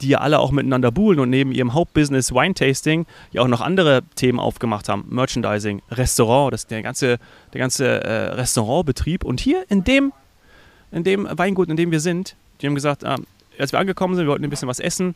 [0.00, 4.02] die ja alle auch miteinander buhlen und neben ihrem Hauptbusiness Wine-Tasting ja auch noch andere
[4.16, 5.06] Themen aufgemacht haben.
[5.08, 7.18] Merchandising, Restaurant, das der ganze,
[7.52, 9.24] der ganze äh, Restaurantbetrieb.
[9.24, 10.12] Und hier in dem,
[10.90, 13.16] in dem Weingut, in dem wir sind, die haben gesagt, äh,
[13.58, 15.14] als wir angekommen sind, wir wollten ein bisschen was essen.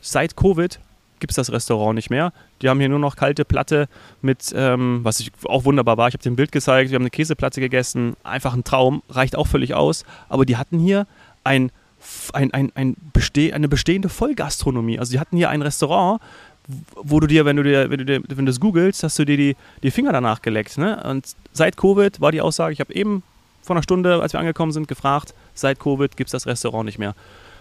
[0.00, 0.78] Seit Covid
[1.20, 2.32] gibt es das Restaurant nicht mehr.
[2.62, 3.88] Die haben hier nur noch kalte Platte
[4.22, 6.08] mit, ähm, was ich auch wunderbar war.
[6.08, 8.16] Ich habe dir ein Bild gezeigt, wir haben eine Käseplatte gegessen.
[8.24, 10.04] Einfach ein Traum, reicht auch völlig aus.
[10.28, 11.06] Aber die hatten hier
[11.44, 11.72] ein,
[12.32, 14.98] ein, ein, ein beste eine bestehende Vollgastronomie.
[14.98, 16.20] Also die hatten hier ein Restaurant,
[16.94, 19.24] wo du dir, wenn du dir, wenn du, dir, wenn du das googelst, hast du
[19.24, 20.76] dir die, die Finger danach geleckt.
[20.78, 21.02] Ne?
[21.04, 23.22] Und seit Covid war die Aussage, ich habe eben
[23.62, 26.98] vor einer Stunde, als wir angekommen sind, gefragt, seit Covid gibt es das Restaurant nicht
[26.98, 27.14] mehr.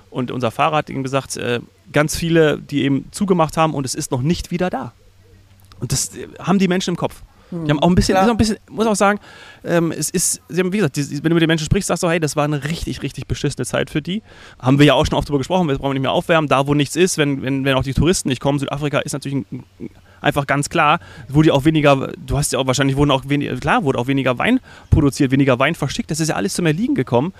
[0.09, 1.59] Und unser Fahrer hat ihm gesagt, äh,
[1.91, 4.93] ganz viele, die eben zugemacht haben und es ist noch nicht wieder da.
[5.79, 7.21] Und das äh, haben die Menschen im Kopf.
[7.51, 9.19] Die haben auch ein bisschen, ein bisschen muss auch sagen,
[9.63, 12.03] ähm, es ist, sie haben, wie gesagt, die, wenn du mit den Menschen sprichst, sagst
[12.03, 14.21] du, hey, das war eine richtig, richtig beschissene Zeit für die.
[14.59, 16.73] Haben wir ja auch schon oft darüber gesprochen, wir brauchen nicht mehr aufwärmen, da wo
[16.73, 18.59] nichts ist, wenn, wenn, wenn auch die Touristen nicht kommen.
[18.59, 19.63] Südafrika ist natürlich ein,
[20.21, 23.83] einfach ganz klar, wurde auch weniger, du hast ja auch wahrscheinlich, wurden auch weniger, klar,
[23.83, 27.33] wurde auch weniger Wein produziert, weniger Wein verschickt, das ist ja alles zum Erliegen gekommen.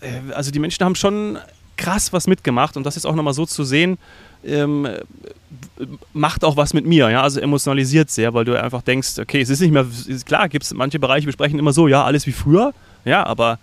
[0.00, 1.38] Äh, also die Menschen haben schon
[1.76, 3.98] krass was mitgemacht und das jetzt auch nochmal so zu sehen,
[4.48, 4.88] ähm,
[6.12, 9.50] macht auch was mit mir, ja, also emotionalisiert sehr, weil du einfach denkst, okay, es
[9.50, 12.26] ist nicht mehr, ist klar, gibt es manche Bereiche, wir sprechen immer so, ja, alles
[12.26, 12.72] wie früher,
[13.04, 13.58] ja, aber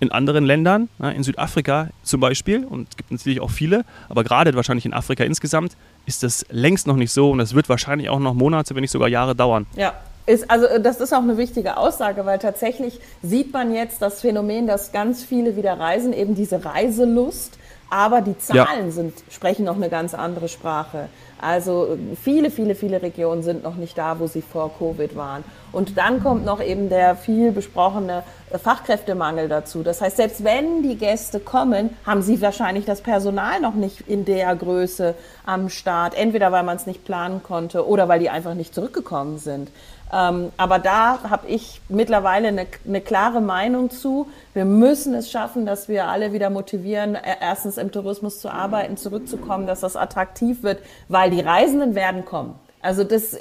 [0.00, 4.24] in anderen Ländern, ja, in Südafrika zum Beispiel, und es gibt natürlich auch viele, aber
[4.24, 8.08] gerade wahrscheinlich in Afrika insgesamt, ist das längst noch nicht so und es wird wahrscheinlich
[8.08, 9.66] auch noch Monate, wenn nicht sogar Jahre dauern.
[9.76, 9.94] Ja,
[10.26, 14.66] ist, also das ist auch eine wichtige Aussage, weil tatsächlich sieht man jetzt das Phänomen,
[14.66, 17.57] dass ganz viele wieder reisen, eben diese Reiselust,
[17.90, 18.90] aber die Zahlen ja.
[18.90, 21.08] sind, sprechen noch eine ganz andere Sprache.
[21.40, 25.44] Also viele, viele, viele Regionen sind noch nicht da, wo sie vor Covid waren.
[25.70, 29.82] Und dann kommt noch eben der viel besprochene Fachkräftemangel dazu.
[29.82, 34.24] Das heißt, selbst wenn die Gäste kommen, haben sie wahrscheinlich das Personal noch nicht in
[34.24, 35.14] der Größe
[35.46, 36.14] am Start.
[36.16, 39.70] Entweder weil man es nicht planen konnte oder weil die einfach nicht zurückgekommen sind.
[40.12, 44.28] Ähm, aber da habe ich mittlerweile eine, eine, klare Meinung zu.
[44.54, 48.96] Wir müssen es schaffen, dass wir alle wieder motivieren, e, erstens im Tourismus zu arbeiten,
[48.96, 52.54] zurückzukommen, dass das attraktiv wird, weil die Reisenden werden kommen.
[52.80, 53.36] Also das,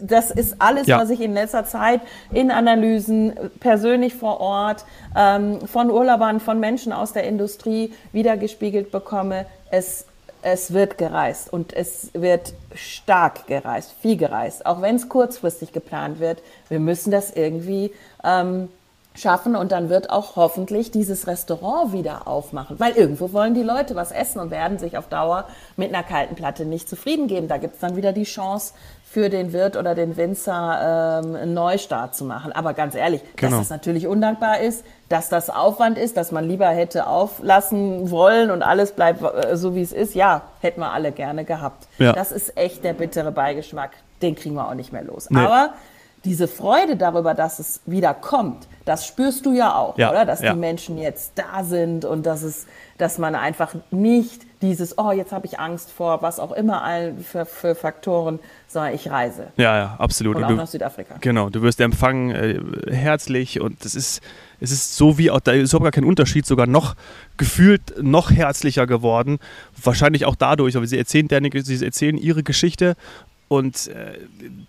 [0.00, 0.98] das ist alles, ja.
[0.98, 2.00] was ich in letzter Zeit
[2.32, 4.84] in Analysen, persönlich vor Ort,
[5.16, 9.46] ähm, von Urlaubern, von Menschen aus der Industrie wiedergespiegelt bekomme.
[9.70, 10.06] Es
[10.42, 16.20] es wird gereist und es wird stark gereist, viel gereist, auch wenn es kurzfristig geplant
[16.20, 16.42] wird.
[16.68, 17.92] Wir müssen das irgendwie
[18.24, 18.68] ähm,
[19.14, 23.94] schaffen und dann wird auch hoffentlich dieses Restaurant wieder aufmachen, weil irgendwo wollen die Leute
[23.94, 27.48] was essen und werden sich auf Dauer mit einer kalten Platte nicht zufrieden geben.
[27.48, 28.74] Da gibt es dann wieder die Chance,
[29.12, 32.50] für den Wirt oder den Winzer ähm, einen Neustart zu machen.
[32.52, 33.50] Aber ganz ehrlich, genau.
[33.50, 38.50] dass das natürlich undankbar ist, dass das Aufwand ist, dass man lieber hätte auflassen wollen
[38.50, 41.88] und alles bleibt äh, so, wie es ist, ja, hätten wir alle gerne gehabt.
[41.98, 42.14] Ja.
[42.14, 43.90] Das ist echt der bittere Beigeschmack.
[44.22, 45.28] Den kriegen wir auch nicht mehr los.
[45.28, 45.40] Nee.
[45.40, 45.74] Aber
[46.24, 50.24] diese Freude darüber, dass es wieder kommt, das spürst du ja auch, ja, oder?
[50.24, 50.54] Dass ja.
[50.54, 55.32] die Menschen jetzt da sind und dass es, dass man einfach nicht dieses, oh, jetzt
[55.32, 59.48] habe ich Angst vor, was auch immer allen für, für Faktoren, sondern ich reise.
[59.56, 60.36] Ja, ja, absolut.
[60.36, 61.16] Und, und auch du, nach Südafrika.
[61.20, 64.22] Genau, du wirst empfangen äh, herzlich und das ist,
[64.60, 66.94] es ist so wie, auch, da ist überhaupt gar kein Unterschied, sogar noch
[67.36, 69.38] gefühlt noch herzlicher geworden.
[69.82, 71.28] Wahrscheinlich auch dadurch, aber sie erzählen,
[71.62, 72.96] sie erzählen ihre Geschichte
[73.52, 74.18] und äh,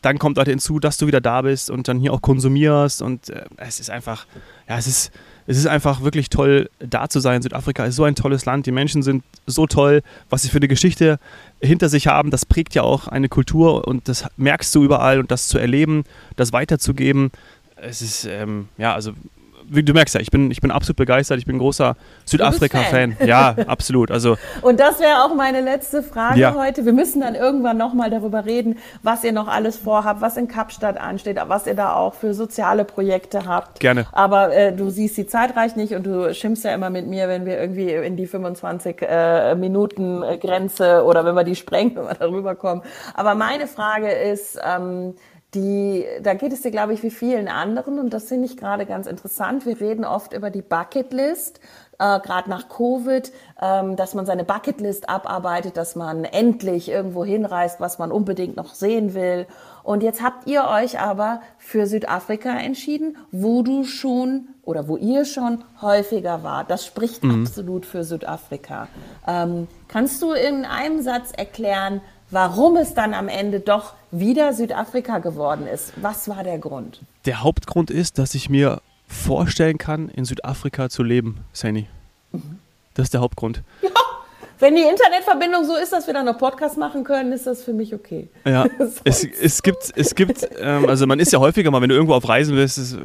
[0.01, 3.01] dann kommt halt hinzu, dass du wieder da bist und dann hier auch konsumierst.
[3.01, 4.25] Und äh, es ist einfach,
[4.67, 5.11] ja, es ist,
[5.45, 7.41] es ist einfach wirklich toll, da zu sein.
[7.41, 8.65] Südafrika ist so ein tolles Land.
[8.65, 10.01] Die Menschen sind so toll.
[10.29, 11.19] Was sie für eine Geschichte
[11.61, 15.19] hinter sich haben, das prägt ja auch eine Kultur und das merkst du überall.
[15.19, 16.03] Und das zu erleben,
[16.35, 17.31] das weiterzugeben,
[17.75, 19.11] es ist, ähm, ja, also
[19.69, 21.37] du merkst ja, ich bin, ich bin absolut begeistert.
[21.37, 21.95] Ich bin großer
[22.25, 23.17] Südafrika-Fan.
[23.25, 24.11] Ja, absolut.
[24.11, 26.55] Also, und das wäre auch meine letzte Frage ja.
[26.55, 26.85] heute.
[26.85, 30.97] Wir müssen dann irgendwann nochmal darüber reden, was ihr noch alles vorhabt, was in Kapstadt
[30.97, 33.79] ansteht, was ihr da auch für soziale Projekte habt.
[33.79, 34.05] Gerne.
[34.11, 37.27] Aber äh, du siehst die Zeit reicht nicht und du schimpfst ja immer mit mir,
[37.27, 42.05] wenn wir irgendwie in die 25 äh, Minuten Grenze oder wenn wir die sprengen, wenn
[42.05, 42.81] wir darüber kommen.
[43.13, 45.15] Aber meine Frage ist, ähm,
[45.53, 48.85] die, da geht es dir, glaube ich, wie vielen anderen und das finde ich gerade
[48.85, 49.65] ganz interessant.
[49.65, 51.59] Wir reden oft über die Bucketlist,
[51.99, 57.79] äh, gerade nach Covid, ähm, dass man seine Bucketlist abarbeitet, dass man endlich irgendwo hinreist,
[57.79, 59.45] was man unbedingt noch sehen will.
[59.83, 65.25] Und jetzt habt ihr euch aber für Südafrika entschieden, wo du schon oder wo ihr
[65.25, 66.71] schon häufiger wart.
[66.71, 67.41] Das spricht mhm.
[67.41, 68.87] absolut für Südafrika.
[69.27, 72.01] Ähm, kannst du in einem Satz erklären,
[72.33, 75.93] warum es dann am Ende doch wieder Südafrika geworden ist.
[75.97, 77.01] Was war der Grund?
[77.25, 81.87] Der Hauptgrund ist, dass ich mir vorstellen kann, in Südafrika zu leben, Sani.
[82.31, 82.59] Mhm.
[82.95, 83.61] Das ist der Hauptgrund.
[83.81, 83.89] Ja,
[84.59, 87.73] wenn die Internetverbindung so ist, dass wir dann noch Podcast machen können, ist das für
[87.73, 88.29] mich okay.
[88.45, 88.65] Ja,
[89.03, 92.15] es, es gibt, es gibt ähm, also man ist ja häufiger mal, wenn du irgendwo
[92.15, 92.97] auf Reisen bist, ist,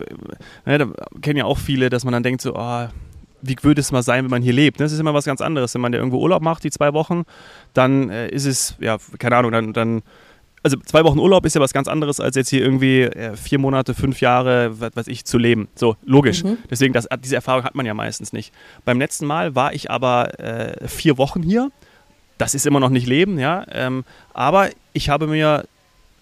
[0.64, 0.88] äh, da
[1.20, 2.88] kennen ja auch viele, dass man dann denkt so, oh,
[3.42, 4.80] wie würde es mal sein, wenn man hier lebt?
[4.80, 5.74] Das ist immer was ganz anderes.
[5.74, 7.24] Wenn man ja irgendwo Urlaub macht, die zwei Wochen,
[7.74, 10.02] dann äh, ist es, ja, keine Ahnung, dann, dann,
[10.62, 13.58] also zwei Wochen Urlaub ist ja was ganz anderes, als jetzt hier irgendwie äh, vier
[13.58, 15.68] Monate, fünf Jahre, was weiß ich, zu leben.
[15.74, 16.42] So, logisch.
[16.42, 16.58] Mhm.
[16.70, 18.52] Deswegen, das, diese Erfahrung hat man ja meistens nicht.
[18.84, 21.70] Beim letzten Mal war ich aber äh, vier Wochen hier.
[22.38, 23.64] Das ist immer noch nicht Leben, ja.
[23.70, 25.64] Ähm, aber ich habe mir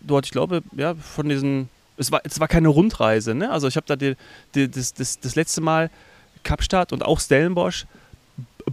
[0.00, 3.50] dort, ich glaube, ja, von diesen, es war, es war keine Rundreise, ne?
[3.50, 4.16] Also ich habe da die,
[4.54, 5.90] die, das, das, das letzte Mal
[6.42, 7.86] Kapstadt und auch Stellenbosch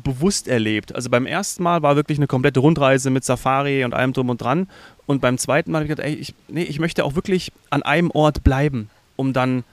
[0.04, 0.96] bewusst erlebt.
[0.96, 4.42] Also beim ersten Mal war wirklich eine komplette Rundreise mit Safari und allem drum und
[4.42, 4.68] dran.
[5.06, 7.84] Und beim zweiten Mal habe ich gedacht, ey, ich, nee, ich möchte auch wirklich an
[7.84, 9.64] einem Ort bleiben, um dann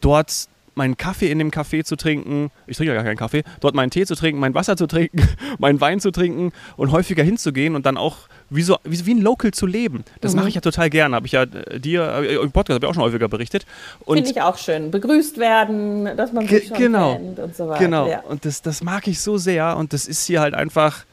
[0.00, 3.74] dort meinen Kaffee in dem Café zu trinken, ich trinke ja gar keinen Kaffee, dort
[3.74, 5.26] meinen Tee zu trinken, mein Wasser zu trinken,
[5.58, 8.18] meinen Wein zu trinken und häufiger hinzugehen und dann auch
[8.50, 10.04] wie, so, wie, wie ein Local zu leben.
[10.20, 10.40] Das mhm.
[10.40, 11.16] mache ich ja total gerne.
[11.16, 13.66] Habe ich ja äh, dir äh, im Podcast habe ich auch schon häufiger berichtet.
[14.04, 14.90] Finde ich auch schön.
[14.90, 17.82] Begrüßt werden, dass man sich schon genau, kennt und so weiter.
[17.82, 18.08] Genau.
[18.08, 18.20] Ja.
[18.20, 21.04] Und das, das mag ich so sehr und das ist hier halt einfach,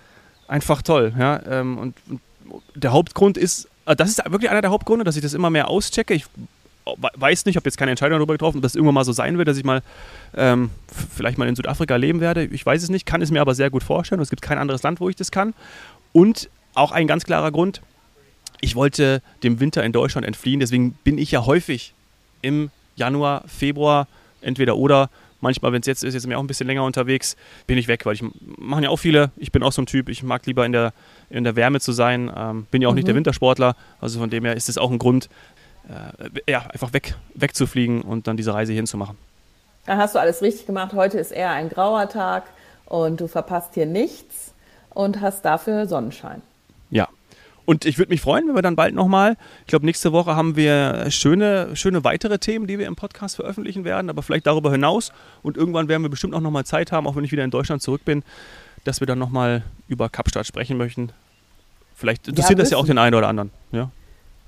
[0.47, 1.13] einfach toll.
[1.17, 1.41] Ja?
[1.49, 2.21] Ähm, und, und
[2.76, 5.69] der Hauptgrund ist, äh, das ist wirklich einer der Hauptgründe, dass ich das immer mehr
[5.69, 6.13] auschecke.
[6.13, 6.26] Ich
[6.86, 9.48] weiß nicht, habe jetzt keine Entscheidung darüber getroffen, ob das irgendwann mal so sein wird,
[9.48, 9.82] dass ich mal
[10.36, 10.69] ähm,
[11.15, 12.46] vielleicht mal in Südafrika leben werde.
[12.46, 14.22] Ich weiß es nicht, kann es mir aber sehr gut vorstellen.
[14.22, 15.54] Es gibt kein anderes Land, wo ich das kann.
[16.12, 17.82] Und auch ein ganz klarer Grund,
[18.62, 21.93] ich wollte dem Winter in Deutschland entfliehen, deswegen bin ich ja häufig
[22.41, 24.08] im Januar, Februar,
[24.41, 25.10] entweder oder.
[25.41, 27.36] Manchmal, wenn es jetzt ist, jetzt bin ich auch ein bisschen länger unterwegs,
[27.67, 28.24] bin ich weg, weil ich
[28.58, 29.32] machen ja auch viele.
[29.36, 30.93] Ich bin auch so ein Typ, ich mag lieber in der,
[31.30, 32.32] in der Wärme zu sein.
[32.34, 32.96] Ähm, bin ja auch mhm.
[32.96, 33.17] nicht der mhm.
[33.17, 35.28] Wintersportler, also von dem her ist es auch ein Grund,
[35.89, 39.17] äh, ja, einfach weg, wegzufliegen und dann diese Reise hinzumachen.
[39.86, 40.93] Da hast du alles richtig gemacht.
[40.93, 42.46] Heute ist eher ein grauer Tag
[42.86, 44.54] und du verpasst hier nichts
[44.89, 46.41] und hast dafür Sonnenschein.
[46.89, 47.10] Ja.
[47.65, 50.58] Und ich würde mich freuen, wenn wir dann bald nochmal, ich glaube, nächste Woche haben
[50.58, 55.13] wir schöne, schöne weitere Themen, die wir im Podcast veröffentlichen werden, aber vielleicht darüber hinaus.
[55.43, 57.82] Und irgendwann werden wir bestimmt auch nochmal Zeit haben, auch wenn ich wieder in Deutschland
[57.82, 58.24] zurück bin,
[58.84, 61.12] dass wir dann nochmal über Kapstadt sprechen möchten.
[61.96, 63.52] Vielleicht interessiert ja, das ja auch den einen oder anderen.
[63.72, 63.91] Ja.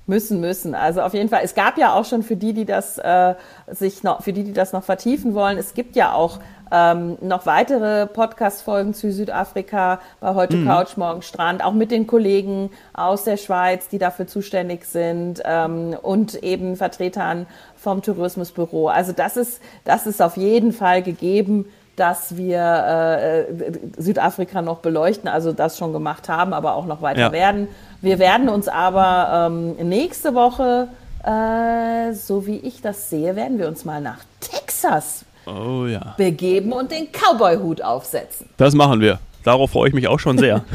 [0.08, 0.74] Müssen, müssen.
[0.74, 1.40] Also auf jeden Fall.
[1.42, 3.34] Es gab ja auch schon für die, die das äh,
[3.66, 6.38] sich noch, für die, die das noch vertiefen wollen, es gibt ja auch
[6.70, 10.66] ähm, noch weitere Podcast-Folgen zu Südafrika bei heute mhm.
[10.66, 15.96] Couch, morgen Strand, auch mit den Kollegen aus der Schweiz, die dafür zuständig sind ähm,
[16.00, 18.88] und eben Vertretern vom Tourismusbüro.
[18.88, 25.28] Also das ist, das ist auf jeden Fall gegeben dass wir äh, Südafrika noch beleuchten,
[25.28, 27.32] also das schon gemacht haben, aber auch noch weiter ja.
[27.32, 27.68] werden.
[28.00, 30.88] Wir werden uns aber ähm, nächste Woche,
[31.24, 36.14] äh, so wie ich das sehe, werden wir uns mal nach Texas oh, ja.
[36.16, 38.48] begeben und den Cowboy-Hut aufsetzen.
[38.58, 39.18] Das machen wir.
[39.42, 40.64] Darauf freue ich mich auch schon sehr.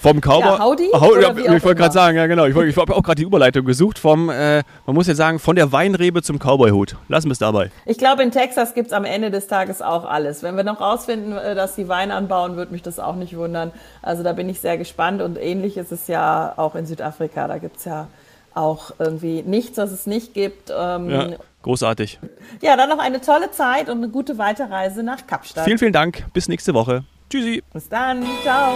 [0.04, 0.40] Vom Cowboy.
[0.40, 2.44] Ja, Howdy, Howdy ja, ich wollte gerade sagen, ja genau.
[2.44, 5.56] Ich, ich habe auch gerade die Überleitung gesucht vom, äh, man muss ja sagen, von
[5.56, 6.96] der Weinrebe zum Cowboyhut.
[7.08, 7.70] Lassen wir es dabei.
[7.86, 10.42] Ich glaube, in Texas gibt es am Ende des Tages auch alles.
[10.42, 13.72] Wenn wir noch rausfinden, äh, dass sie Wein anbauen, würde mich das auch nicht wundern.
[14.02, 17.48] Also da bin ich sehr gespannt und ähnlich ist es ja auch in Südafrika.
[17.48, 18.08] Da gibt es ja
[18.52, 20.70] auch irgendwie nichts, was es nicht gibt.
[20.70, 21.28] Ähm, ja,
[21.62, 22.20] großartig.
[22.60, 25.64] Ja, dann noch eine tolle Zeit und eine gute Weiterreise nach Kapstadt.
[25.64, 26.26] Vielen, vielen Dank.
[26.34, 27.04] Bis nächste Woche.
[27.30, 27.62] Tschüssi.
[27.72, 28.22] Bis dann.
[28.42, 28.74] Ciao.